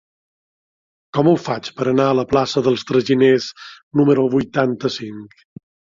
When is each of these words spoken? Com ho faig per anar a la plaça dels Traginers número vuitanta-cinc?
Com 1.17 1.27
ho 1.31 1.33
faig 1.49 1.69
per 1.81 1.87
anar 1.91 2.07
a 2.11 2.15
la 2.21 2.25
plaça 2.31 2.63
dels 2.69 2.85
Traginers 2.93 3.51
número 4.01 4.25
vuitanta-cinc? 4.37 5.37